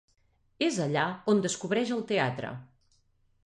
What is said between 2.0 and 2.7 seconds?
teatre.